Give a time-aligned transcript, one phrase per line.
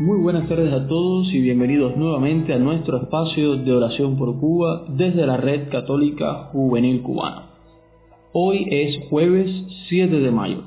[0.00, 4.86] Muy buenas tardes a todos y bienvenidos nuevamente a nuestro espacio de oración por Cuba
[4.88, 7.50] desde la Red Católica Juvenil Cubana.
[8.32, 9.48] Hoy es jueves
[9.88, 10.64] 7 de mayo.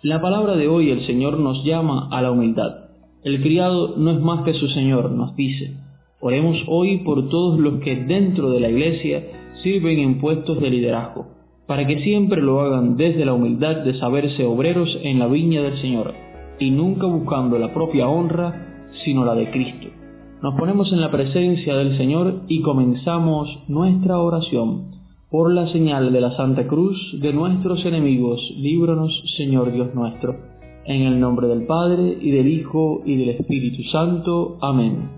[0.00, 2.88] La palabra de hoy el Señor nos llama a la humildad.
[3.22, 5.76] El criado no es más que su Señor, nos dice.
[6.18, 9.26] Oremos hoy por todos los que dentro de la Iglesia
[9.62, 11.26] sirven en puestos de liderazgo,
[11.66, 15.76] para que siempre lo hagan desde la humildad de saberse obreros en la viña del
[15.82, 16.14] Señor
[16.58, 18.69] y nunca buscando la propia honra
[19.04, 19.88] sino la de Cristo.
[20.42, 24.90] Nos ponemos en la presencia del Señor y comenzamos nuestra oración.
[25.30, 30.34] Por la señal de la Santa Cruz de nuestros enemigos, líbranos, Señor Dios nuestro.
[30.86, 34.56] En el nombre del Padre, y del Hijo, y del Espíritu Santo.
[34.62, 35.10] Amén.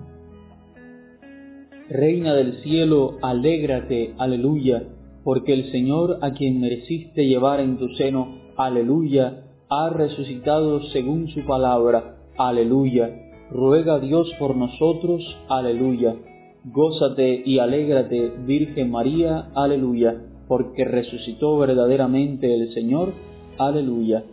[1.89, 4.83] Reina del cielo, alégrate, aleluya,
[5.23, 11.45] porque el Señor a quien mereciste llevar en tu seno, aleluya, ha resucitado según su
[11.47, 16.17] palabra, aleluya ruega Dios por nosotros, aleluya.
[16.65, 20.17] Gózate y alégrate, Virgen María, aleluya,
[20.49, 23.13] porque resucitó verdaderamente el Señor,
[23.59, 24.25] aleluya.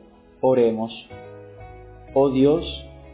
[0.42, 0.94] Oremos.
[2.14, 2.66] Oh Dios,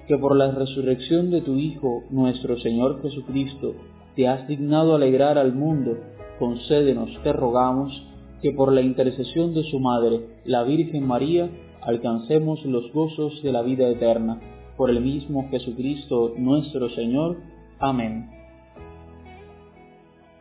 [0.07, 3.73] que por la resurrección de tu Hijo, nuestro Señor Jesucristo,
[4.15, 5.97] te has dignado alegrar al mundo,
[6.39, 8.05] concédenos, te rogamos,
[8.41, 11.49] que por la intercesión de su Madre, la Virgen María,
[11.81, 14.39] alcancemos los gozos de la vida eterna
[14.77, 17.37] por el mismo Jesucristo nuestro Señor.
[17.79, 18.29] Amén.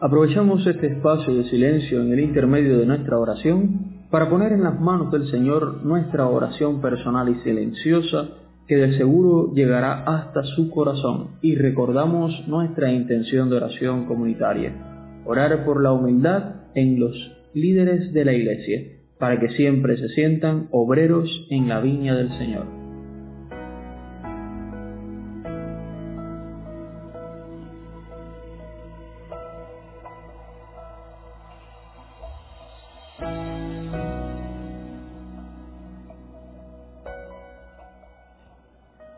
[0.01, 4.78] Aprovechamos este espacio de silencio en el intermedio de nuestra oración para poner en las
[4.81, 8.28] manos del Señor nuestra oración personal y silenciosa
[8.67, 15.65] que de seguro llegará hasta su corazón y recordamos nuestra intención de oración comunitaria, orar
[15.65, 17.15] por la humildad en los
[17.55, 18.83] líderes de la Iglesia,
[19.19, 22.84] para que siempre se sientan obreros en la viña del Señor.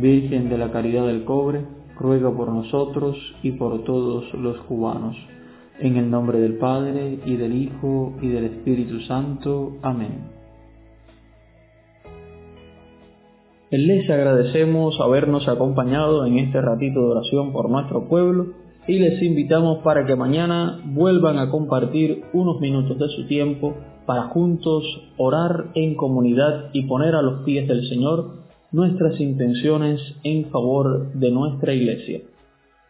[0.00, 1.64] Virgen de la Caridad del Cobre,
[1.98, 5.16] ruega por nosotros y por todos los cubanos.
[5.80, 9.76] En el nombre del Padre, y del Hijo, y del Espíritu Santo.
[9.82, 10.38] Amén.
[13.70, 18.46] Les agradecemos habernos acompañado en este ratito de oración por nuestro pueblo
[18.86, 23.74] y les invitamos para que mañana vuelvan a compartir unos minutos de su tiempo
[24.06, 24.84] para juntos
[25.18, 31.30] orar en comunidad y poner a los pies del Señor nuestras intenciones en favor de
[31.30, 32.20] nuestra Iglesia.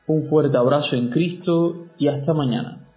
[0.06, 2.87] Un fuerte abrazo en Cristo y hasta mañana.